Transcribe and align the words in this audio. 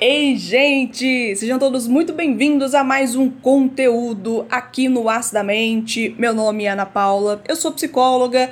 Ei, 0.00 0.36
gente! 0.36 1.34
Sejam 1.34 1.58
todos 1.58 1.88
muito 1.88 2.12
bem-vindos 2.12 2.72
a 2.72 2.84
mais 2.84 3.16
um 3.16 3.28
conteúdo 3.28 4.46
aqui 4.48 4.88
no 4.88 5.08
Acidamente. 5.08 6.14
Meu 6.16 6.32
nome 6.32 6.66
é 6.66 6.68
Ana 6.68 6.86
Paula, 6.86 7.42
eu 7.48 7.56
sou 7.56 7.72
psicóloga 7.72 8.48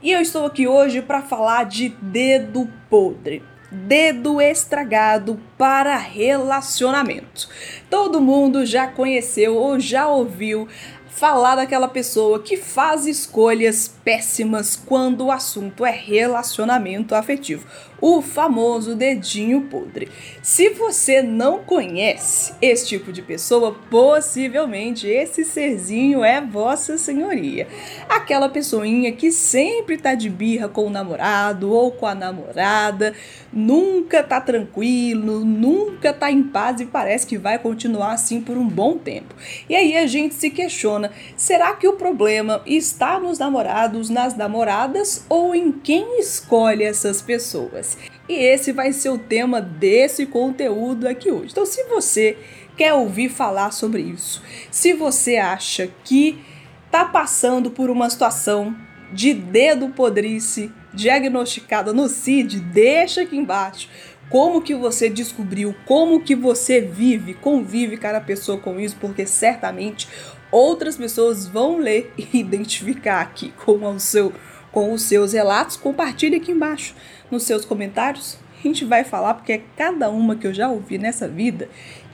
e 0.00 0.12
eu 0.12 0.20
estou 0.20 0.46
aqui 0.46 0.68
hoje 0.68 1.02
para 1.02 1.20
falar 1.20 1.64
de 1.64 1.88
dedo 2.00 2.70
podre. 2.88 3.42
Dedo 3.72 4.40
estragado 4.40 5.40
para 5.58 5.96
relacionamento. 5.96 7.48
Todo 7.90 8.20
mundo 8.20 8.64
já 8.64 8.86
conheceu 8.86 9.56
ou 9.56 9.80
já 9.80 10.06
ouviu 10.06 10.68
falar 11.14 11.54
daquela 11.54 11.86
pessoa 11.86 12.40
que 12.40 12.56
faz 12.56 13.06
escolhas 13.06 13.86
péssimas 14.04 14.74
quando 14.74 15.26
o 15.26 15.30
assunto 15.30 15.86
é 15.86 15.92
relacionamento 15.92 17.14
afetivo 17.14 17.64
o 18.06 18.20
famoso 18.20 18.94
dedinho 18.94 19.62
podre. 19.62 20.10
Se 20.42 20.68
você 20.68 21.22
não 21.22 21.60
conhece 21.60 22.52
esse 22.60 22.86
tipo 22.86 23.10
de 23.10 23.22
pessoa, 23.22 23.74
possivelmente 23.90 25.08
esse 25.08 25.42
serzinho 25.42 26.22
é 26.22 26.38
Vossa 26.38 26.98
Senhoria. 26.98 27.66
Aquela 28.06 28.50
pessoinha 28.50 29.10
que 29.12 29.32
sempre 29.32 29.96
tá 29.96 30.14
de 30.14 30.28
birra 30.28 30.68
com 30.68 30.86
o 30.86 30.90
namorado 30.90 31.72
ou 31.72 31.92
com 31.92 32.06
a 32.06 32.14
namorada, 32.14 33.14
nunca 33.50 34.22
tá 34.22 34.38
tranquilo, 34.38 35.42
nunca 35.42 36.12
tá 36.12 36.30
em 36.30 36.42
paz 36.42 36.80
e 36.80 36.84
parece 36.84 37.26
que 37.26 37.38
vai 37.38 37.58
continuar 37.58 38.12
assim 38.12 38.38
por 38.38 38.58
um 38.58 38.68
bom 38.68 38.98
tempo. 38.98 39.34
E 39.66 39.74
aí 39.74 39.96
a 39.96 40.06
gente 40.06 40.34
se 40.34 40.50
questiona: 40.50 41.03
será 41.36 41.74
que 41.74 41.88
o 41.88 41.94
problema 41.94 42.62
está 42.66 43.18
nos 43.18 43.38
namorados, 43.38 44.10
nas 44.10 44.36
namoradas 44.36 45.24
ou 45.28 45.54
em 45.54 45.72
quem 45.72 46.20
escolhe 46.20 46.84
essas 46.84 47.20
pessoas? 47.20 47.96
E 48.28 48.34
esse 48.34 48.72
vai 48.72 48.92
ser 48.92 49.10
o 49.10 49.18
tema 49.18 49.60
desse 49.60 50.26
conteúdo 50.26 51.06
aqui 51.06 51.30
hoje. 51.30 51.48
Então, 51.52 51.66
se 51.66 51.84
você 51.84 52.36
quer 52.76 52.94
ouvir 52.94 53.28
falar 53.28 53.72
sobre 53.72 54.02
isso, 54.02 54.42
se 54.70 54.92
você 54.92 55.36
acha 55.36 55.90
que 56.04 56.38
está 56.86 57.04
passando 57.04 57.70
por 57.70 57.90
uma 57.90 58.08
situação 58.08 58.74
de 59.12 59.34
dedo 59.34 59.90
podrice 59.90 60.72
diagnosticada 60.92 61.92
no 61.92 62.08
CID, 62.08 62.60
deixa 62.60 63.22
aqui 63.22 63.36
embaixo 63.36 63.88
como 64.28 64.62
que 64.62 64.74
você 64.74 65.08
descobriu, 65.08 65.74
como 65.84 66.20
que 66.20 66.34
você 66.34 66.80
vive, 66.80 67.34
convive 67.34 67.96
cada 67.96 68.20
pessoa 68.20 68.58
com 68.58 68.80
isso, 68.80 68.96
porque 69.00 69.26
certamente 69.26 70.08
outras 70.50 70.96
pessoas 70.96 71.46
vão 71.46 71.78
ler 71.78 72.12
e 72.18 72.38
identificar 72.38 73.20
aqui 73.20 73.52
com 73.64 73.84
o 73.84 74.00
seu 74.00 74.32
com 74.70 74.92
os 74.92 75.02
seus 75.02 75.32
relatos, 75.32 75.76
compartilhe 75.76 76.34
aqui 76.34 76.50
embaixo 76.50 76.96
nos 77.30 77.44
seus 77.44 77.64
comentários. 77.64 78.36
A 78.58 78.62
gente 78.66 78.84
vai 78.84 79.04
falar 79.04 79.34
porque 79.34 79.52
é 79.52 79.62
cada 79.76 80.10
uma 80.10 80.34
que 80.34 80.48
eu 80.48 80.52
já 80.52 80.68
ouvi 80.68 80.98
nessa 80.98 81.28
vida 81.28 81.68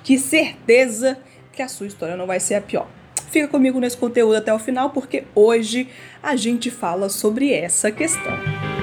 que 0.05 0.19
certeza 0.19 1.17
que 1.53 1.63
a 1.63 1.69
sua 1.69 1.87
história 1.87 2.19
não 2.19 2.27
vai 2.27 2.39
ser 2.39 2.57
a 2.57 2.61
pior. 2.61 2.87
Fica 3.31 3.49
comigo 3.49 3.81
nesse 3.81 3.97
conteúdo 3.97 4.37
até 4.37 4.53
o 4.53 4.59
final 4.59 4.91
porque 4.91 5.25
hoje 5.35 5.89
a 6.23 6.37
gente 6.37 6.71
fala 6.71 7.09
sobre 7.09 7.51
essa 7.51 7.91
questão. 7.91 8.80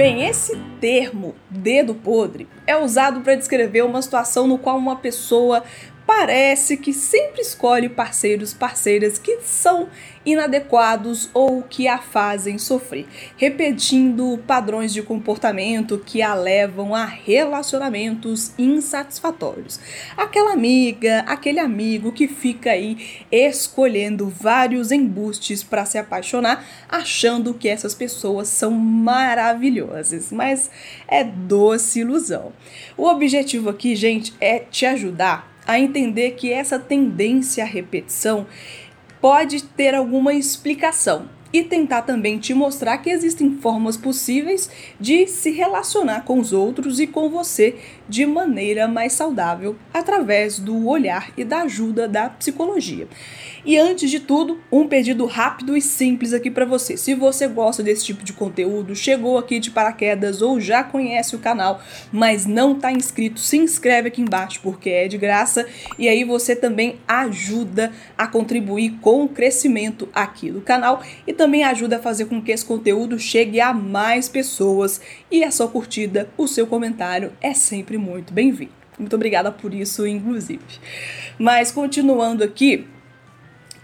Bem, 0.00 0.26
esse 0.26 0.56
termo 0.80 1.34
dedo 1.50 1.94
podre 1.94 2.48
é 2.66 2.74
usado 2.74 3.20
para 3.20 3.34
descrever 3.34 3.82
uma 3.82 4.00
situação 4.00 4.46
no 4.46 4.56
qual 4.56 4.78
uma 4.78 4.96
pessoa 4.96 5.62
parece 6.10 6.76
que 6.76 6.92
sempre 6.92 7.40
escolhe 7.40 7.88
parceiros, 7.88 8.52
parceiras 8.52 9.16
que 9.16 9.38
são 9.42 9.88
inadequados 10.26 11.30
ou 11.32 11.62
que 11.62 11.86
a 11.86 11.98
fazem 11.98 12.58
sofrer, 12.58 13.06
repetindo 13.36 14.42
padrões 14.44 14.92
de 14.92 15.02
comportamento 15.02 16.02
que 16.04 16.20
a 16.20 16.34
levam 16.34 16.96
a 16.96 17.04
relacionamentos 17.04 18.52
insatisfatórios. 18.58 19.78
Aquela 20.16 20.52
amiga, 20.52 21.20
aquele 21.28 21.60
amigo 21.60 22.10
que 22.10 22.26
fica 22.26 22.72
aí 22.72 23.22
escolhendo 23.30 24.28
vários 24.28 24.90
embustes 24.90 25.62
para 25.62 25.84
se 25.84 25.96
apaixonar, 25.96 26.66
achando 26.88 27.54
que 27.54 27.68
essas 27.68 27.94
pessoas 27.94 28.48
são 28.48 28.72
maravilhosas, 28.72 30.32
mas 30.32 30.72
é 31.06 31.22
doce 31.22 32.00
ilusão. 32.00 32.52
O 32.96 33.06
objetivo 33.06 33.70
aqui, 33.70 33.94
gente, 33.94 34.34
é 34.40 34.58
te 34.58 34.84
ajudar 34.84 35.59
a 35.70 35.78
entender 35.78 36.32
que 36.32 36.52
essa 36.52 36.78
tendência 36.80 37.62
à 37.62 37.66
repetição 37.66 38.46
pode 39.20 39.62
ter 39.62 39.94
alguma 39.94 40.34
explicação 40.34 41.28
e 41.52 41.62
tentar 41.62 42.02
também 42.02 42.38
te 42.38 42.52
mostrar 42.54 42.98
que 42.98 43.10
existem 43.10 43.56
formas 43.56 43.96
possíveis 43.96 44.70
de 44.98 45.26
se 45.26 45.50
relacionar 45.50 46.24
com 46.24 46.38
os 46.38 46.52
outros 46.52 46.98
e 46.98 47.06
com 47.06 47.28
você 47.28 47.76
de 48.10 48.26
maneira 48.26 48.88
mais 48.88 49.12
saudável 49.12 49.76
através 49.94 50.58
do 50.58 50.88
olhar 50.88 51.30
e 51.36 51.44
da 51.44 51.62
ajuda 51.62 52.08
da 52.08 52.28
psicologia. 52.28 53.06
E 53.64 53.78
antes 53.78 54.10
de 54.10 54.18
tudo, 54.18 54.58
um 54.72 54.88
pedido 54.88 55.26
rápido 55.26 55.76
e 55.76 55.80
simples 55.80 56.32
aqui 56.32 56.50
para 56.50 56.64
você. 56.64 56.96
Se 56.96 57.14
você 57.14 57.46
gosta 57.46 57.82
desse 57.82 58.04
tipo 58.04 58.24
de 58.24 58.32
conteúdo, 58.32 58.96
chegou 58.96 59.38
aqui 59.38 59.60
de 59.60 59.70
paraquedas 59.70 60.42
ou 60.42 60.60
já 60.60 60.82
conhece 60.82 61.36
o 61.36 61.38
canal, 61.38 61.80
mas 62.10 62.46
não 62.46 62.72
está 62.72 62.90
inscrito, 62.90 63.38
se 63.38 63.56
inscreve 63.56 64.08
aqui 64.08 64.20
embaixo 64.20 64.60
porque 64.62 64.90
é 64.90 65.06
de 65.06 65.16
graça 65.16 65.66
e 65.98 66.08
aí 66.08 66.24
você 66.24 66.56
também 66.56 66.98
ajuda 67.06 67.92
a 68.18 68.26
contribuir 68.26 68.98
com 69.00 69.24
o 69.24 69.28
crescimento 69.28 70.08
aqui 70.12 70.50
do 70.50 70.60
canal 70.60 71.02
e 71.26 71.32
também 71.32 71.62
ajuda 71.62 71.98
a 71.98 72.02
fazer 72.02 72.24
com 72.24 72.42
que 72.42 72.50
esse 72.50 72.64
conteúdo 72.64 73.18
chegue 73.18 73.60
a 73.60 73.72
mais 73.72 74.28
pessoas 74.28 75.00
e 75.30 75.44
a 75.44 75.50
sua 75.50 75.68
curtida, 75.68 76.28
o 76.36 76.48
seu 76.48 76.66
comentário 76.66 77.32
é 77.40 77.54
sempre 77.54 77.99
muito 78.00 78.32
bem-vindo. 78.32 78.72
Muito 78.98 79.14
obrigada 79.14 79.52
por 79.52 79.72
isso, 79.72 80.06
inclusive. 80.06 80.64
Mas 81.38 81.70
continuando 81.70 82.42
aqui, 82.42 82.86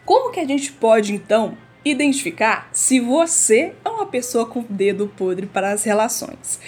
como 0.04 0.32
que 0.32 0.41
a 0.41 0.47
gente 0.47 0.72
pode 0.72 1.12
então 1.12 1.56
identificar 1.84 2.69
se 2.72 2.99
você 2.99 3.75
é 3.84 3.88
uma 3.88 4.06
pessoa 4.06 4.47
com 4.47 4.65
dedo 4.69 5.06
podre 5.16 5.47
para 5.47 5.71
as 5.71 5.84
relações? 5.84 6.59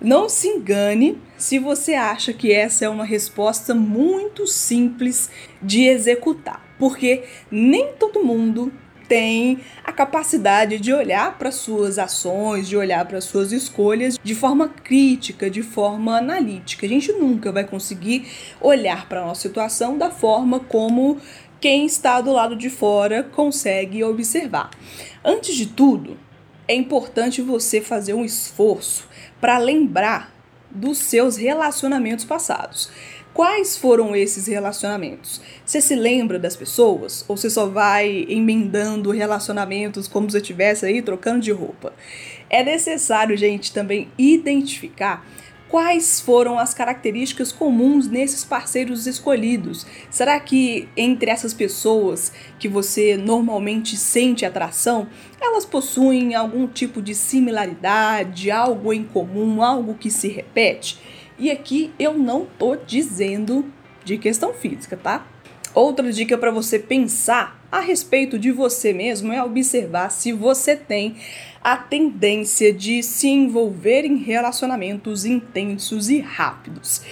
Não 0.00 0.28
se 0.28 0.48
engane 0.48 1.18
se 1.36 1.58
você 1.58 1.94
acha 1.94 2.32
que 2.32 2.52
essa 2.52 2.84
é 2.84 2.88
uma 2.88 3.04
resposta 3.04 3.74
muito 3.74 4.46
simples 4.46 5.30
de 5.62 5.84
executar, 5.84 6.64
porque 6.78 7.24
nem 7.50 7.92
todo 7.92 8.24
mundo 8.24 8.72
tem 9.08 9.60
a 9.84 9.92
capacidade 9.92 10.78
de 10.78 10.92
olhar 10.92 11.38
para 11.38 11.50
suas 11.50 11.98
ações, 11.98 12.68
de 12.68 12.76
olhar 12.76 13.04
para 13.06 13.20
suas 13.20 13.52
escolhas 13.52 14.18
de 14.22 14.34
forma 14.34 14.68
crítica, 14.68 15.50
de 15.50 15.62
forma 15.62 16.18
analítica. 16.18 16.86
A 16.86 16.88
gente 16.88 17.12
nunca 17.12 17.52
vai 17.52 17.64
conseguir 17.64 18.26
olhar 18.60 19.08
para 19.08 19.22
a 19.22 19.26
nossa 19.26 19.42
situação 19.42 19.96
da 19.98 20.10
forma 20.10 20.60
como 20.60 21.18
quem 21.60 21.86
está 21.86 22.20
do 22.20 22.32
lado 22.32 22.56
de 22.56 22.68
fora 22.68 23.22
consegue 23.22 24.04
observar. 24.04 24.70
Antes 25.24 25.54
de 25.54 25.66
tudo, 25.66 26.18
é 26.66 26.74
importante 26.74 27.40
você 27.40 27.80
fazer 27.80 28.14
um 28.14 28.24
esforço 28.24 29.08
para 29.40 29.58
lembrar 29.58 30.34
dos 30.70 30.98
seus 30.98 31.36
relacionamentos 31.36 32.24
passados. 32.24 32.90
Quais 33.34 33.76
foram 33.76 34.14
esses 34.14 34.46
relacionamentos? 34.46 35.40
Você 35.66 35.80
se 35.80 35.96
lembra 35.96 36.38
das 36.38 36.54
pessoas? 36.54 37.24
Ou 37.26 37.36
você 37.36 37.50
só 37.50 37.66
vai 37.66 38.24
emendando 38.28 39.10
relacionamentos 39.10 40.06
como 40.06 40.30
se 40.30 40.36
estivesse 40.36 40.86
aí 40.86 41.02
trocando 41.02 41.40
de 41.40 41.50
roupa? 41.50 41.92
É 42.48 42.62
necessário, 42.62 43.36
gente, 43.36 43.72
também 43.72 44.06
identificar 44.16 45.26
quais 45.68 46.20
foram 46.20 46.60
as 46.60 46.72
características 46.72 47.50
comuns 47.50 48.06
nesses 48.06 48.44
parceiros 48.44 49.04
escolhidos. 49.08 49.84
Será 50.08 50.38
que 50.38 50.88
entre 50.96 51.28
essas 51.28 51.52
pessoas 51.52 52.32
que 52.60 52.68
você 52.68 53.16
normalmente 53.16 53.96
sente 53.96 54.46
atração, 54.46 55.08
elas 55.40 55.64
possuem 55.64 56.36
algum 56.36 56.68
tipo 56.68 57.02
de 57.02 57.16
similaridade, 57.16 58.52
algo 58.52 58.92
em 58.92 59.02
comum, 59.02 59.60
algo 59.60 59.94
que 59.94 60.08
se 60.08 60.28
repete? 60.28 61.13
E 61.38 61.50
aqui 61.50 61.92
eu 61.98 62.16
não 62.16 62.46
tô 62.46 62.76
dizendo 62.76 63.64
de 64.04 64.18
questão 64.18 64.52
física, 64.52 64.96
tá? 64.96 65.26
Outra 65.74 66.12
dica 66.12 66.38
para 66.38 66.52
você 66.52 66.78
pensar 66.78 67.60
a 67.70 67.80
respeito 67.80 68.38
de 68.38 68.52
você 68.52 68.92
mesmo 68.92 69.32
é 69.32 69.42
observar 69.42 70.10
se 70.10 70.32
você 70.32 70.76
tem 70.76 71.16
a 71.62 71.76
tendência 71.76 72.72
de 72.72 73.02
se 73.02 73.26
envolver 73.26 74.04
em 74.04 74.18
relacionamentos 74.18 75.24
intensos 75.24 76.08
e 76.08 76.20
rápidos. 76.20 77.02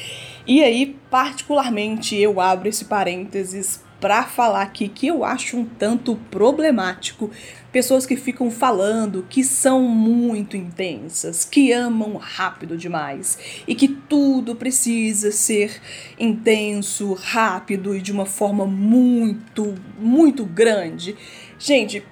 E 0.46 0.62
aí, 0.62 0.96
particularmente, 1.10 2.16
eu 2.16 2.40
abro 2.40 2.68
esse 2.68 2.84
parênteses 2.84 3.80
para 4.00 4.24
falar 4.24 4.62
aqui 4.62 4.88
que 4.88 5.06
eu 5.06 5.24
acho 5.24 5.56
um 5.56 5.64
tanto 5.64 6.16
problemático 6.30 7.30
pessoas 7.72 8.04
que 8.04 8.16
ficam 8.16 8.50
falando 8.50 9.26
que 9.28 9.42
são 9.42 9.82
muito 9.82 10.56
intensas, 10.56 11.44
que 11.44 11.72
amam 11.72 12.16
rápido 12.16 12.76
demais 12.76 13.38
e 13.66 13.74
que 13.74 13.88
tudo 13.88 14.54
precisa 14.54 15.32
ser 15.32 15.80
intenso, 16.18 17.14
rápido 17.14 17.96
e 17.96 18.00
de 18.02 18.12
uma 18.12 18.26
forma 18.26 18.66
muito, 18.66 19.74
muito 19.98 20.44
grande. 20.44 21.16
Gente, 21.58 22.04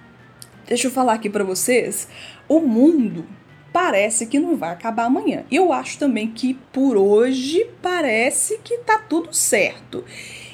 deixa 0.66 0.86
eu 0.86 0.90
falar 0.90 1.12
aqui 1.12 1.28
para 1.28 1.44
vocês, 1.44 2.08
o 2.48 2.60
mundo 2.60 3.26
parece 3.72 4.26
que 4.26 4.38
não 4.38 4.56
vai 4.56 4.70
acabar 4.70 5.04
amanhã. 5.04 5.44
Eu 5.50 5.72
acho 5.72 5.98
também 5.98 6.28
que 6.28 6.54
por 6.72 6.96
hoje 6.96 7.66
parece 7.82 8.58
que 8.64 8.78
tá 8.78 8.98
tudo 8.98 9.32
certo. 9.32 10.04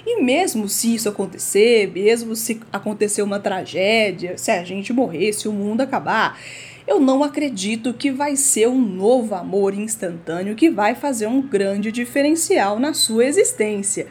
E 0.07 0.23
mesmo 0.23 0.69
se 0.69 0.95
isso 0.95 1.09
acontecer, 1.09 1.91
mesmo 1.93 2.37
se 2.37 2.61
acontecer 2.73 3.23
uma 3.23 3.41
tragédia, 3.41 4.39
se 4.39 4.53
a 4.53 4.63
gente 4.63 4.93
morrer, 4.93 5.33
se 5.33 5.49
o 5.49 5.53
mundo 5.53 5.81
acabar, 5.81 6.39
eu 6.87 7.01
não 7.01 7.25
acredito 7.25 7.93
que 7.93 8.13
vai 8.13 8.37
ser 8.37 8.69
um 8.69 8.81
novo 8.81 9.35
amor 9.35 9.75
instantâneo 9.75 10.55
que 10.55 10.71
vai 10.71 10.95
fazer 10.95 11.27
um 11.27 11.43
grande 11.43 11.91
diferencial 11.91 12.79
na 12.79 12.95
sua 12.95 13.25
existência. 13.25 14.07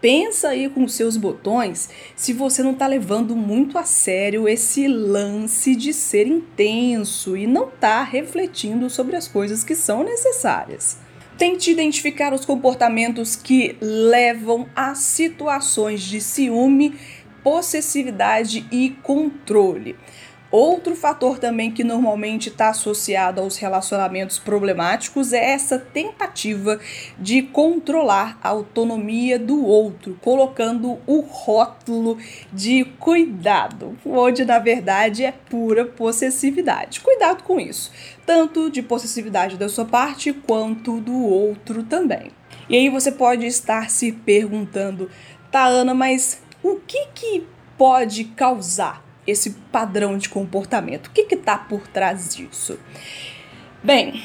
Pensa 0.00 0.48
aí 0.48 0.68
com 0.68 0.88
seus 0.88 1.16
botões 1.16 1.88
se 2.16 2.32
você 2.32 2.60
não 2.60 2.72
está 2.72 2.88
levando 2.88 3.36
muito 3.36 3.78
a 3.78 3.84
sério 3.84 4.48
esse 4.48 4.88
lance 4.88 5.76
de 5.76 5.92
ser 5.92 6.26
intenso 6.26 7.36
e 7.36 7.46
não 7.46 7.68
está 7.68 8.02
refletindo 8.02 8.90
sobre 8.90 9.14
as 9.14 9.28
coisas 9.28 9.62
que 9.62 9.76
são 9.76 10.02
necessárias. 10.02 11.05
Tente 11.38 11.70
identificar 11.70 12.32
os 12.32 12.46
comportamentos 12.46 13.36
que 13.36 13.76
levam 13.80 14.66
a 14.74 14.94
situações 14.94 16.00
de 16.00 16.18
ciúme, 16.18 16.94
possessividade 17.42 18.66
e 18.72 18.96
controle. 19.02 19.96
Outro 20.50 20.94
fator 20.94 21.40
também 21.40 21.72
que 21.72 21.82
normalmente 21.82 22.48
está 22.48 22.68
associado 22.68 23.40
aos 23.40 23.56
relacionamentos 23.56 24.38
problemáticos 24.38 25.32
é 25.32 25.52
essa 25.52 25.76
tentativa 25.76 26.78
de 27.18 27.42
controlar 27.42 28.38
a 28.40 28.50
autonomia 28.50 29.40
do 29.40 29.64
outro, 29.64 30.16
colocando 30.22 30.98
o 31.04 31.20
rótulo 31.20 32.16
de 32.52 32.84
cuidado, 32.98 33.98
onde 34.06 34.44
na 34.44 34.60
verdade 34.60 35.24
é 35.24 35.32
pura 35.32 35.84
possessividade. 35.84 37.00
Cuidado 37.00 37.42
com 37.42 37.58
isso, 37.58 37.90
tanto 38.24 38.70
de 38.70 38.82
possessividade 38.82 39.56
da 39.56 39.68
sua 39.68 39.84
parte 39.84 40.32
quanto 40.32 41.00
do 41.00 41.24
outro 41.24 41.82
também. 41.82 42.30
E 42.68 42.76
aí 42.76 42.88
você 42.88 43.10
pode 43.10 43.46
estar 43.46 43.90
se 43.90 44.12
perguntando, 44.12 45.10
tá, 45.50 45.66
Ana, 45.66 45.92
mas 45.92 46.40
o 46.62 46.76
que 46.76 47.08
que 47.14 47.46
pode 47.76 48.24
causar 48.24 49.05
esse 49.26 49.50
padrão 49.72 50.16
de 50.16 50.28
comportamento. 50.28 51.08
O 51.08 51.10
que 51.10 51.34
está 51.34 51.56
por 51.58 51.86
trás 51.88 52.34
disso? 52.34 52.78
Bem, 53.82 54.22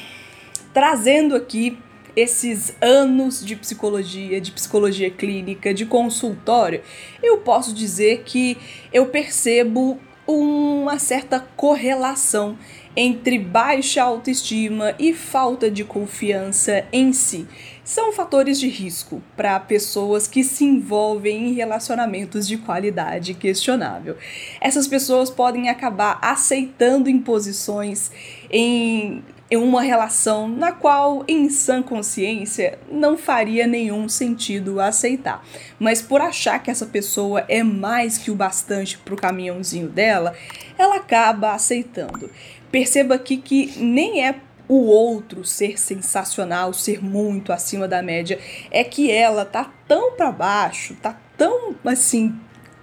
trazendo 0.72 1.34
aqui 1.34 1.78
esses 2.14 2.74
anos 2.80 3.44
de 3.44 3.56
psicologia, 3.56 4.40
de 4.40 4.52
psicologia 4.52 5.10
clínica, 5.10 5.72
de 5.72 5.86
consultório, 5.86 6.82
eu 7.22 7.38
posso 7.38 7.74
dizer 7.74 8.22
que 8.24 8.58
eu 8.92 9.06
percebo 9.06 9.98
uma 10.26 10.98
certa 10.98 11.40
correlação 11.40 12.56
entre 12.96 13.38
baixa 13.38 14.02
autoestima 14.02 14.94
e 14.98 15.14
falta 15.14 15.70
de 15.70 15.84
confiança 15.84 16.84
em 16.92 17.12
si 17.12 17.46
são 17.84 18.12
fatores 18.12 18.60
de 18.60 18.68
risco 18.68 19.20
para 19.36 19.58
pessoas 19.58 20.28
que 20.28 20.44
se 20.44 20.64
envolvem 20.64 21.48
em 21.48 21.52
relacionamentos 21.52 22.46
de 22.46 22.56
qualidade 22.56 23.34
questionável. 23.34 24.16
Essas 24.60 24.86
pessoas 24.86 25.30
podem 25.30 25.68
acabar 25.68 26.18
aceitando 26.22 27.10
imposições 27.10 28.10
em 28.50 29.22
uma 29.50 29.82
relação 29.82 30.48
na 30.48 30.72
qual, 30.72 31.24
em 31.28 31.50
sã 31.50 31.82
consciência, 31.82 32.78
não 32.90 33.18
faria 33.18 33.66
nenhum 33.66 34.08
sentido 34.08 34.80
aceitar. 34.80 35.44
Mas 35.78 36.00
por 36.00 36.20
achar 36.20 36.58
que 36.62 36.70
essa 36.70 36.86
pessoa 36.86 37.44
é 37.48 37.62
mais 37.62 38.16
que 38.16 38.30
o 38.30 38.34
bastante 38.34 38.96
para 38.96 39.12
o 39.12 39.16
caminhãozinho 39.16 39.88
dela, 39.88 40.34
ela 40.78 40.96
acaba 40.96 41.52
aceitando. 41.52 42.30
Perceba 42.72 43.14
aqui 43.14 43.36
que 43.36 43.78
nem 43.78 44.26
é 44.26 44.34
o 44.66 44.86
outro 44.86 45.44
ser 45.44 45.78
sensacional, 45.78 46.72
ser 46.72 47.04
muito 47.04 47.52
acima 47.52 47.86
da 47.86 48.02
média, 48.02 48.38
é 48.70 48.82
que 48.82 49.10
ela 49.10 49.44
tá 49.44 49.70
tão 49.86 50.12
para 50.12 50.32
baixo, 50.32 50.96
tá 51.02 51.20
tão 51.36 51.76
assim 51.84 52.34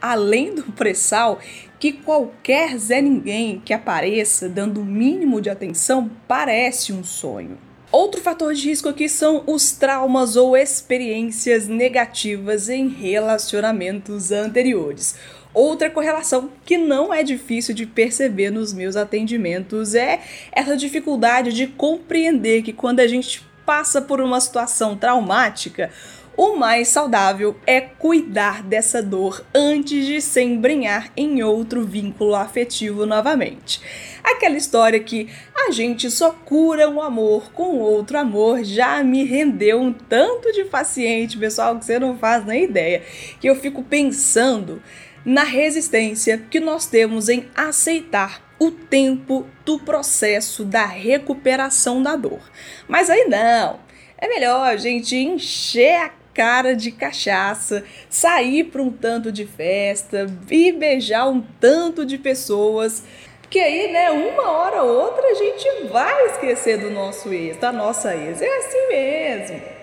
além 0.01 0.53
do 0.53 0.63
pressal 0.71 1.39
que 1.79 1.91
qualquer 1.91 2.77
Zé 2.77 3.01
Ninguém 3.01 3.61
que 3.65 3.73
apareça 3.73 4.47
dando 4.47 4.81
o 4.81 4.85
mínimo 4.85 5.41
de 5.41 5.49
atenção 5.49 6.11
parece 6.27 6.93
um 6.93 7.03
sonho. 7.03 7.57
Outro 7.91 8.21
fator 8.21 8.53
de 8.53 8.69
risco 8.69 8.87
aqui 8.87 9.09
são 9.09 9.43
os 9.47 9.71
traumas 9.71 10.35
ou 10.35 10.55
experiências 10.55 11.67
negativas 11.67 12.69
em 12.69 12.87
relacionamentos 12.87 14.31
anteriores. 14.31 15.15
Outra 15.59 15.89
correlação 15.89 16.49
que 16.63 16.77
não 16.77 17.13
é 17.13 17.21
difícil 17.21 17.75
de 17.75 17.85
perceber 17.85 18.49
nos 18.49 18.71
meus 18.71 18.95
atendimentos 18.95 19.93
é 19.93 20.21
essa 20.53 20.77
dificuldade 20.77 21.51
de 21.51 21.67
compreender 21.67 22.61
que 22.61 22.71
quando 22.71 23.01
a 23.01 23.07
gente 23.07 23.45
passa 23.65 24.01
por 24.01 24.21
uma 24.21 24.39
situação 24.39 24.95
traumática, 24.95 25.91
o 26.39 26.55
mais 26.55 26.87
saudável 26.87 27.53
é 27.67 27.81
cuidar 27.81 28.63
dessa 28.63 29.03
dor 29.03 29.45
antes 29.53 30.05
de 30.05 30.21
se 30.21 30.41
embrenhar 30.41 31.11
em 31.17 31.43
outro 31.43 31.83
vínculo 31.83 32.33
afetivo 32.33 33.05
novamente. 33.05 33.81
Aquela 34.23 34.55
história 34.55 35.01
que 35.01 35.27
a 35.53 35.69
gente 35.71 36.09
só 36.09 36.31
cura 36.31 36.89
um 36.89 37.01
amor 37.01 37.51
com 37.51 37.79
outro 37.79 38.17
amor 38.17 38.63
já 38.63 39.03
me 39.03 39.25
rendeu 39.25 39.81
um 39.81 39.91
tanto 39.91 40.53
de 40.53 40.63
paciente, 40.63 41.37
pessoal, 41.37 41.77
que 41.77 41.83
você 41.83 41.99
não 41.99 42.17
faz 42.17 42.45
nem 42.45 42.63
ideia. 42.63 43.03
Que 43.41 43.49
eu 43.49 43.55
fico 43.57 43.83
pensando 43.83 44.81
na 45.25 45.43
resistência 45.43 46.37
que 46.49 46.61
nós 46.61 46.85
temos 46.85 47.27
em 47.27 47.49
aceitar 47.53 48.41
o 48.57 48.71
tempo 48.71 49.45
do 49.65 49.77
processo 49.77 50.63
da 50.63 50.85
recuperação 50.85 52.01
da 52.01 52.15
dor. 52.15 52.39
Mas 52.87 53.09
aí 53.09 53.25
não, 53.25 53.81
é 54.17 54.27
melhor 54.29 54.65
a 54.65 54.77
gente 54.77 55.17
encher 55.17 55.95
a 55.95 56.18
cara 56.39 56.73
de 56.73 56.89
cachaça, 56.89 57.83
sair 58.09 58.63
para 58.63 58.81
um 58.81 58.89
tanto 58.89 59.29
de 59.29 59.45
festa, 59.45 60.25
ir 60.49 60.71
beijar 60.71 61.27
um 61.27 61.41
tanto 61.59 62.05
de 62.05 62.17
pessoas. 62.17 63.03
Porque 63.41 63.59
aí, 63.59 63.91
né, 63.91 64.09
uma 64.09 64.49
hora 64.49 64.81
ou 64.83 65.01
outra 65.01 65.27
a 65.27 65.33
gente 65.33 65.87
vai 65.91 66.27
esquecer 66.27 66.77
do 66.77 66.91
nosso 66.91 67.33
ex, 67.33 67.57
da 67.57 67.73
nossa 67.73 68.15
ex. 68.15 68.41
É 68.41 68.57
assim 68.57 68.87
mesmo. 68.87 69.78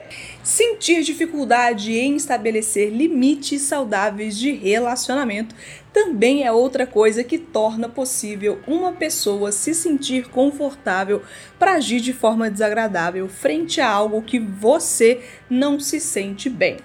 Sentir 0.46 1.02
dificuldade 1.02 1.92
em 1.98 2.14
estabelecer 2.14 2.90
limites 2.90 3.62
saudáveis 3.62 4.38
de 4.38 4.52
relacionamento 4.52 5.56
também 5.92 6.44
é 6.44 6.52
outra 6.52 6.86
coisa 6.86 7.24
que 7.24 7.36
torna 7.36 7.88
possível 7.88 8.60
uma 8.64 8.92
pessoa 8.92 9.50
se 9.50 9.74
sentir 9.74 10.28
confortável 10.28 11.20
para 11.58 11.72
agir 11.72 12.00
de 12.00 12.12
forma 12.12 12.48
desagradável 12.48 13.28
frente 13.28 13.80
a 13.80 13.90
algo 13.90 14.22
que 14.22 14.38
você 14.38 15.20
não 15.50 15.80
se 15.80 15.98
sente 15.98 16.48
bem. 16.48 16.76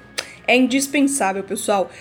É 0.48 0.56
indispensável, 0.56 1.44
pessoal, 1.44 1.92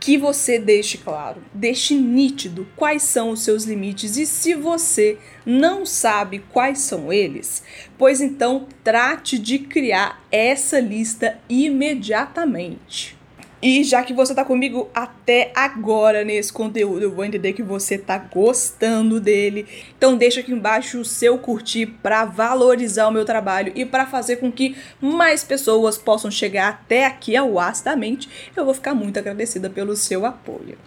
que 0.00 0.16
você 0.16 0.58
deixe 0.58 0.96
claro, 0.96 1.42
deixe 1.52 1.94
nítido 1.94 2.66
quais 2.74 3.02
são 3.02 3.30
os 3.30 3.42
seus 3.42 3.64
limites 3.64 4.16
e 4.16 4.24
se 4.24 4.54
você 4.54 5.18
não 5.44 5.84
sabe 5.84 6.38
quais 6.50 6.78
são 6.78 7.12
eles, 7.12 7.62
pois 7.98 8.22
então 8.22 8.66
trate 8.82 9.38
de 9.38 9.58
criar 9.58 10.26
essa 10.32 10.80
lista 10.80 11.38
imediatamente. 11.50 13.19
E 13.62 13.84
já 13.84 14.02
que 14.02 14.14
você 14.14 14.34
tá 14.34 14.42
comigo 14.42 14.88
até 14.94 15.52
agora 15.54 16.24
nesse 16.24 16.50
conteúdo, 16.50 17.02
eu 17.02 17.12
vou 17.12 17.24
entender 17.24 17.52
que 17.52 17.62
você 17.62 17.98
tá 17.98 18.16
gostando 18.16 19.20
dele. 19.20 19.66
Então 19.98 20.16
deixa 20.16 20.40
aqui 20.40 20.52
embaixo 20.52 21.00
o 21.00 21.04
seu 21.04 21.38
curtir 21.38 21.86
para 21.86 22.24
valorizar 22.24 23.06
o 23.08 23.12
meu 23.12 23.24
trabalho 23.24 23.70
e 23.74 23.84
para 23.84 24.06
fazer 24.06 24.36
com 24.36 24.50
que 24.50 24.76
mais 24.98 25.44
pessoas 25.44 25.98
possam 25.98 26.30
chegar 26.30 26.68
até 26.70 27.04
aqui 27.04 27.36
ao 27.36 27.50
Mente. 27.98 28.28
Eu 28.56 28.64
vou 28.64 28.72
ficar 28.72 28.94
muito 28.94 29.18
agradecida 29.18 29.68
pelo 29.68 29.94
seu 29.94 30.24
apoio. 30.24 30.78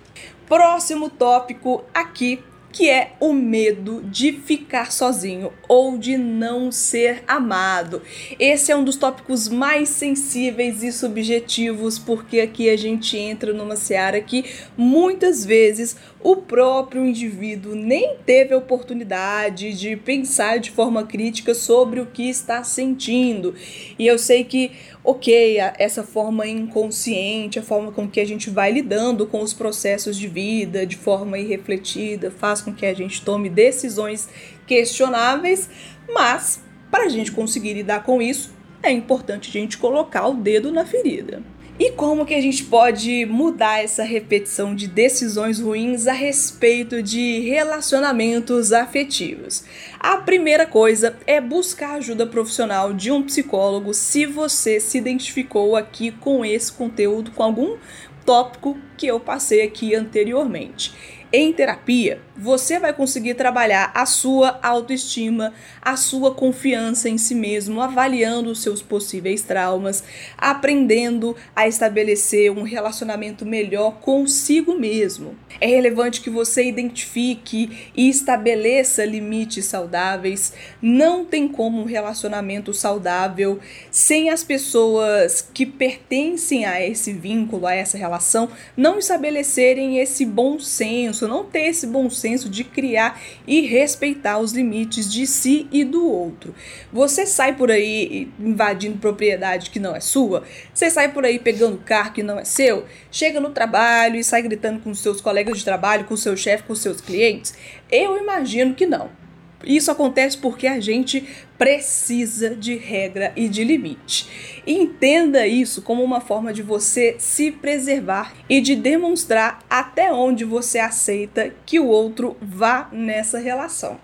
Próximo 0.48 1.10
tópico 1.10 1.84
aqui 1.94 2.42
que 2.74 2.89
é 2.89 3.13
o 3.20 3.32
medo 3.32 4.01
de 4.03 4.34
ficar 4.34 4.92
sozinho 4.92 5.53
ou 5.70 5.96
de 5.96 6.18
não 6.18 6.72
ser 6.72 7.24
amado. 7.27 8.01
Esse 8.39 8.72
é 8.72 8.75
um 8.75 8.84
dos 8.84 8.98
tópicos 8.98 9.48
mais 9.48 9.89
sensíveis 9.89 10.82
e 10.82 10.92
subjetivos, 10.92 12.00
porque 12.00 12.39
aqui 12.39 12.72
a 12.72 12.75
gente 12.75 13.15
entra 13.15 13.53
numa 13.53 13.75
seara 13.75 14.20
que 14.20 14.44
muitas 14.75 15.46
vezes 15.46 15.96
o 16.24 16.38
próprio 16.38 17.06
indivíduo 17.06 17.75
nem 17.75 18.15
teve 18.25 18.53
a 18.53 18.58
oportunidade 18.58 19.74
de 19.74 19.98
pensar 19.98 20.58
de 20.58 20.72
forma 20.72 21.03
crítica 21.06 21.53
sobre 21.53 22.00
o 22.00 22.06
que 22.06 22.30
está 22.30 22.63
sentindo. 22.63 23.53
E 24.00 24.08
eu 24.08 24.18
sei 24.18 24.46
que, 24.46 24.72
ok, 25.03 25.58
essa 25.77 26.01
forma 26.01 26.48
inconsciente, 26.48 27.60
a 27.60 27.62
forma 27.62 27.92
com 27.92 28.08
que 28.08 28.22
a 28.22 28.25
gente 28.25 28.50
vai 28.50 28.72
lidando 28.72 29.27
com 29.27 29.42
os 29.42 29.53
processos 29.53 30.18
de 30.18 30.30
vida 30.30 30.86
de 30.86 30.96
forma 30.96 31.38
irrefletida, 31.38 32.32
faz 32.32 32.62
com 32.62 32.74
que 32.74 32.86
a 32.86 32.94
gente 32.94 33.22
tome 33.22 33.50
decisões 33.50 34.30
questionáveis, 34.65 35.70
mas 36.08 36.63
para 36.89 37.03
a 37.03 37.10
gente 37.10 37.34
conseguir 37.34 37.74
lidar 37.74 38.03
com 38.03 38.22
isso, 38.22 38.53
é 38.82 38.92
importante 38.92 39.50
a 39.50 39.51
gente 39.51 39.77
colocar 39.77 40.27
o 40.27 40.36
dedo 40.36 40.72
na 40.72 40.86
ferida. 40.86 41.44
E 41.80 41.89
como 41.89 42.24
que 42.24 42.36
a 42.36 42.42
gente 42.42 42.63
pode 42.65 43.25
mudar 43.25 43.84
essa 43.84 44.03
repetição 44.03 44.75
de 44.75 44.88
decisões 44.88 45.60
ruins 45.60 46.06
a 46.06 46.13
respeito 46.13 47.01
de 47.01 47.39
relacionamentos 47.39 48.72
afetivos? 48.72 49.63
A 50.00 50.18
primeira 50.18 50.68
coisa 50.68 51.18
é 51.25 51.42
buscar 51.42 51.96
ajuda 51.96 52.27
profissional 52.27 52.94
de 52.94 53.12
um 53.12 53.24
psicólogo 53.24 53.92
se 53.92 54.27
você 54.27 54.80
se 54.80 55.00
identificou 55.00 55.75
aqui 55.75 56.12
com 56.12 56.46
esse 56.46 56.72
conteúdo, 56.72 57.32
com 57.32 57.42
algum 57.42 57.77
tópico 58.24 58.77
que 58.96 59.08
eu 59.08 59.20
passei 59.20 59.63
aqui 59.63 59.96
anteriormente. 59.96 61.23
Em 61.35 61.51
terapia, 61.51 62.21
você 62.37 62.79
vai 62.79 62.93
conseguir 62.93 63.33
trabalhar 63.33 63.91
a 63.95 64.05
sua 64.05 64.59
autoestima, 64.61 65.51
a 65.81 65.95
sua 65.95 66.31
confiança 66.31 67.09
em 67.09 67.17
si 67.17 67.33
mesmo, 67.33 67.81
avaliando 67.81 68.51
os 68.51 68.61
seus 68.61 68.83
possíveis 68.83 69.41
traumas, 69.41 70.03
aprendendo 70.37 71.35
a 71.55 71.67
estabelecer 71.67 72.51
um 72.51 72.61
relacionamento 72.61 73.47
melhor 73.47 73.99
consigo 73.99 74.77
mesmo. 74.77 75.35
É 75.59 75.65
relevante 75.65 76.21
que 76.21 76.29
você 76.29 76.65
identifique 76.65 77.89
e 77.95 78.09
estabeleça 78.09 79.03
limites 79.03 79.65
saudáveis. 79.65 80.53
Não 80.79 81.25
tem 81.25 81.47
como 81.47 81.81
um 81.81 81.85
relacionamento 81.85 82.75
saudável 82.75 83.59
sem 83.89 84.29
as 84.29 84.43
pessoas 84.43 85.47
que 85.53 85.65
pertencem 85.65 86.65
a 86.65 86.79
esse 86.79 87.11
vínculo, 87.11 87.65
a 87.65 87.73
essa 87.73 87.97
relação, 87.97 88.49
não 88.77 88.99
estabelecerem 88.99 89.97
esse 89.97 90.25
bom 90.25 90.59
senso 90.59 91.23
não 91.27 91.44
ter 91.44 91.68
esse 91.68 91.88
bom 91.88 92.10
senso 92.10 92.50
de 92.50 92.63
criar 92.63 93.22
e 93.48 93.62
respeitar 93.62 94.39
os 94.39 94.51
limites 94.51 95.12
de 95.12 95.25
si 95.25 95.68
e 95.72 95.84
do 95.84 96.08
outro. 96.08 96.53
Você 96.92 97.25
sai 97.25 97.56
por 97.56 97.72
aí 97.72 98.32
invadindo 98.39 98.98
propriedade 98.98 99.70
que 99.70 99.80
não 99.80 99.96
é 99.96 100.00
sua, 100.00 100.44
você 100.74 100.89
sai 100.89 101.12
por 101.12 101.25
aí 101.25 101.39
pegando 101.39 101.77
carro 101.77 102.13
que 102.13 102.24
não 102.24 102.39
é 102.39 102.46
seu, 102.46 102.86
chega 103.12 103.39
no 103.39 103.50
trabalho 103.50 104.15
e 104.18 104.24
sai 104.24 104.42
gritando 104.42 104.80
com 104.80 104.94
seus 104.94 105.22
colegas 105.22 105.58
de 105.58 105.65
trabalho, 105.65 106.06
com 106.06 106.15
seu 106.15 106.36
chefe, 106.36 106.63
com 106.63 106.75
seus 106.75 107.01
clientes. 107.01 107.53
Eu 107.92 108.18
imagino 108.18 108.74
que 108.74 108.86
não. 108.86 109.23
Isso 109.65 109.89
acontece 109.89 110.38
porque 110.38 110.67
a 110.67 110.79
gente 110.79 111.27
precisa 111.58 112.55
de 112.55 112.75
regra 112.75 113.32
e 113.36 113.48
de 113.48 113.63
limite. 113.63 114.62
Entenda 114.67 115.48
isso 115.48 115.82
como 115.82 116.03
uma 116.03 116.20
forma 116.20 116.53
de 116.53 116.62
você 116.62 117.15
se 117.17 117.51
preservar 117.51 118.34
e 118.50 118.60
de 118.60 118.75
demonstrar 118.75 119.60
até 119.70 120.12
onde 120.12 120.43
você 120.43 120.79
aceita 120.79 121.53
que 121.65 121.79
o 121.79 121.88
outro 121.88 122.36
vá 122.41 122.89
nessa 122.91 123.39
relação. 123.39 124.00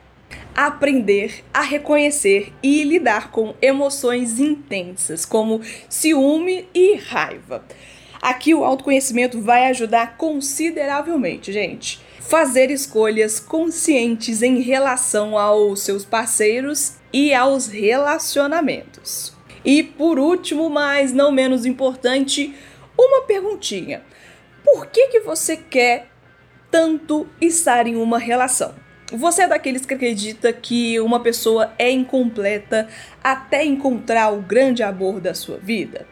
Aprender 0.56 1.44
a 1.54 1.62
reconhecer 1.62 2.54
e 2.62 2.84
lidar 2.84 3.32
com 3.32 3.54
emoções 3.62 4.40
intensas, 4.40 5.26
como 5.26 5.62
ciúme 5.90 6.68
e 6.74 6.96
raiva. 6.96 7.64
Aqui 8.22 8.54
o 8.54 8.64
autoconhecimento 8.64 9.42
vai 9.42 9.68
ajudar 9.68 10.18
consideravelmente, 10.18 11.52
gente 11.52 12.00
fazer 12.30 12.70
escolhas 12.70 13.40
conscientes 13.40 14.44
em 14.44 14.62
relação 14.62 15.36
aos 15.36 15.82
seus 15.82 16.06
parceiros 16.06 16.94
e 17.12 17.34
aos 17.34 17.66
relacionamentos. 17.66 19.34
E 19.66 19.82
por 19.82 20.20
último, 20.20 20.70
mas 20.70 21.12
não 21.12 21.32
menos 21.32 21.66
importante, 21.66 22.54
uma 22.96 23.24
perguntinha. 23.24 24.04
Por 24.64 24.86
que 24.86 25.08
que 25.08 25.22
você 25.22 25.58
quer 25.58 26.08
tanto 26.70 27.28
estar 27.42 27.88
em 27.88 27.96
uma 27.96 28.20
relação? 28.20 28.76
Você 29.12 29.42
é 29.42 29.48
daqueles 29.48 29.84
que 29.84 29.96
acredita 29.96 30.54
que 30.54 31.00
uma 31.00 31.20
pessoa 31.20 31.74
é 31.80 31.90
incompleta 31.90 32.88
até 33.24 33.66
encontrar 33.66 34.32
o 34.32 34.40
grande 34.40 34.84
amor 34.84 35.20
da 35.20 35.34
sua 35.34 35.58
vida? 35.58 36.06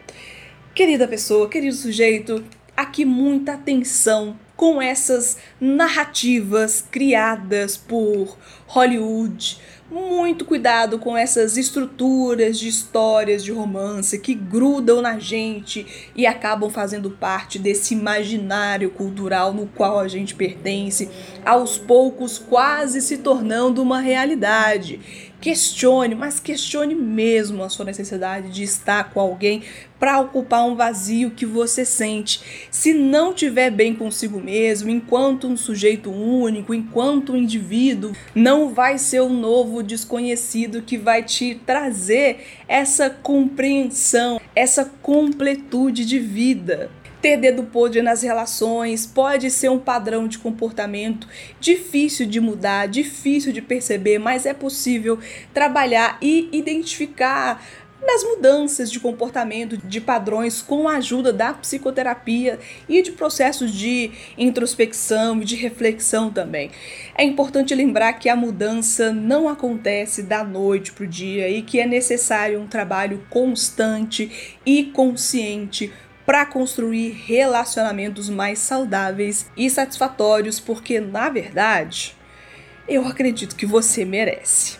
Querida 0.78 1.08
pessoa, 1.08 1.48
querido 1.48 1.74
sujeito, 1.74 2.44
aqui 2.76 3.04
muita 3.04 3.54
atenção 3.54 4.38
com 4.54 4.80
essas 4.80 5.36
narrativas 5.60 6.84
criadas 6.88 7.76
por 7.76 8.38
Hollywood. 8.64 9.58
Muito 9.90 10.44
cuidado 10.44 10.98
com 11.00 11.16
essas 11.16 11.56
estruturas 11.56 12.60
de 12.60 12.68
histórias 12.68 13.42
de 13.42 13.50
romance 13.50 14.20
que 14.20 14.34
grudam 14.34 15.02
na 15.02 15.18
gente 15.18 15.84
e 16.14 16.26
acabam 16.26 16.70
fazendo 16.70 17.10
parte 17.10 17.58
desse 17.58 17.94
imaginário 17.94 18.90
cultural 18.90 19.52
no 19.52 19.66
qual 19.66 19.98
a 19.98 20.06
gente 20.06 20.34
pertence, 20.36 21.08
aos 21.44 21.76
poucos 21.76 22.38
quase 22.38 23.00
se 23.00 23.18
tornando 23.18 23.82
uma 23.82 23.98
realidade. 24.00 25.27
Questione, 25.40 26.16
mas 26.16 26.40
questione 26.40 26.96
mesmo 26.96 27.62
a 27.62 27.68
sua 27.68 27.84
necessidade 27.84 28.50
de 28.50 28.64
estar 28.64 29.12
com 29.12 29.20
alguém 29.20 29.62
para 29.98 30.20
ocupar 30.20 30.64
um 30.66 30.74
vazio 30.74 31.30
que 31.30 31.46
você 31.46 31.84
sente. 31.84 32.68
Se 32.70 32.92
não 32.92 33.32
tiver 33.32 33.70
bem 33.70 33.94
consigo 33.94 34.40
mesmo, 34.40 34.90
enquanto 34.90 35.46
um 35.46 35.56
sujeito 35.56 36.10
único, 36.10 36.74
enquanto 36.74 37.32
um 37.32 37.36
indivíduo, 37.36 38.12
não 38.34 38.74
vai 38.74 38.98
ser 38.98 39.20
o 39.20 39.26
um 39.26 39.40
novo 39.40 39.82
desconhecido 39.82 40.82
que 40.82 40.96
vai 40.96 41.22
te 41.22 41.54
trazer 41.66 42.44
essa 42.66 43.08
compreensão, 43.08 44.40
essa 44.56 44.84
completude 45.02 46.04
de 46.04 46.18
vida. 46.18 46.90
Ter 47.20 47.36
dedo 47.36 47.64
podre 47.64 48.00
nas 48.00 48.22
relações 48.22 49.04
pode 49.04 49.50
ser 49.50 49.68
um 49.70 49.78
padrão 49.78 50.28
de 50.28 50.38
comportamento 50.38 51.26
difícil 51.58 52.26
de 52.26 52.40
mudar, 52.40 52.86
difícil 52.86 53.52
de 53.52 53.60
perceber, 53.60 54.18
mas 54.18 54.46
é 54.46 54.54
possível 54.54 55.18
trabalhar 55.52 56.16
e 56.22 56.48
identificar 56.52 57.60
nas 58.00 58.22
mudanças 58.22 58.90
de 58.90 59.00
comportamento, 59.00 59.76
de 59.76 60.00
padrões, 60.00 60.62
com 60.62 60.88
a 60.88 60.96
ajuda 60.96 61.32
da 61.32 61.52
psicoterapia 61.52 62.58
e 62.88 63.02
de 63.02 63.10
processos 63.10 63.72
de 63.72 64.12
introspecção 64.36 65.42
e 65.42 65.44
de 65.44 65.56
reflexão 65.56 66.30
também. 66.30 66.70
É 67.16 67.24
importante 67.24 67.74
lembrar 67.74 68.12
que 68.14 68.28
a 68.28 68.36
mudança 68.36 69.12
não 69.12 69.48
acontece 69.48 70.22
da 70.22 70.44
noite 70.44 70.92
para 70.92 71.04
o 71.04 71.08
dia 71.08 71.48
e 71.48 71.62
que 71.62 71.80
é 71.80 71.86
necessário 71.86 72.60
um 72.60 72.68
trabalho 72.68 73.26
constante 73.28 74.56
e 74.64 74.84
consciente 74.84 75.92
para 76.28 76.44
construir 76.44 77.22
relacionamentos 77.24 78.28
mais 78.28 78.58
saudáveis 78.58 79.46
e 79.56 79.70
satisfatórios, 79.70 80.60
porque 80.60 81.00
na 81.00 81.30
verdade, 81.30 82.14
eu 82.86 83.06
acredito 83.06 83.56
que 83.56 83.64
você 83.64 84.04
merece. 84.04 84.76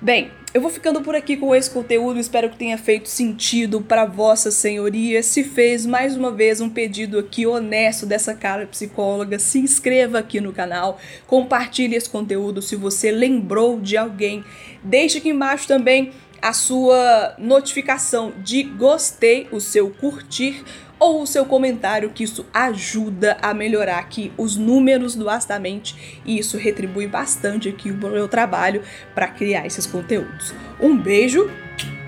Bem, 0.00 0.30
eu 0.54 0.60
vou 0.60 0.70
ficando 0.70 1.00
por 1.00 1.16
aqui 1.16 1.36
com 1.36 1.52
esse 1.52 1.68
conteúdo, 1.68 2.20
espero 2.20 2.48
que 2.48 2.56
tenha 2.56 2.78
feito 2.78 3.08
sentido 3.08 3.80
para 3.80 4.04
Vossa 4.04 4.52
Senhoria. 4.52 5.20
Se 5.20 5.42
fez 5.42 5.84
mais 5.84 6.16
uma 6.16 6.30
vez 6.30 6.60
um 6.60 6.70
pedido 6.70 7.18
aqui 7.18 7.44
honesto 7.44 8.06
dessa 8.06 8.32
cara 8.32 8.64
psicóloga, 8.64 9.36
se 9.40 9.58
inscreva 9.58 10.20
aqui 10.20 10.40
no 10.40 10.52
canal, 10.52 11.00
compartilhe 11.26 11.96
esse 11.96 12.08
conteúdo 12.08 12.62
se 12.62 12.76
você 12.76 13.10
lembrou 13.10 13.80
de 13.80 13.96
alguém. 13.96 14.44
Deixe 14.84 15.18
aqui 15.18 15.30
embaixo 15.30 15.66
também 15.66 16.12
a 16.40 16.52
sua 16.52 17.34
notificação 17.38 18.32
de 18.38 18.62
gostei, 18.62 19.48
o 19.50 19.60
seu 19.60 19.90
curtir 19.90 20.64
ou 20.98 21.22
o 21.22 21.26
seu 21.26 21.44
comentário, 21.44 22.10
que 22.10 22.24
isso 22.24 22.44
ajuda 22.52 23.36
a 23.40 23.54
melhorar 23.54 23.98
aqui 23.98 24.32
os 24.36 24.56
números 24.56 25.14
do 25.14 25.30
Astamente 25.30 26.20
e 26.24 26.38
isso 26.38 26.56
retribui 26.56 27.06
bastante 27.06 27.68
aqui 27.68 27.90
o 27.90 27.96
meu 27.96 28.28
trabalho 28.28 28.82
para 29.14 29.28
criar 29.28 29.66
esses 29.66 29.86
conteúdos. 29.86 30.52
Um 30.80 30.96
beijo 30.96 31.50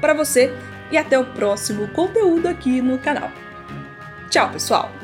para 0.01 0.15
você 0.15 0.53
e 0.91 0.97
até 0.97 1.19
o 1.19 1.27
próximo 1.27 1.89
conteúdo 1.89 2.49
aqui 2.49 2.81
no 2.81 2.99
canal. 2.99 3.31
Tchau, 4.29 4.51
pessoal! 4.51 5.00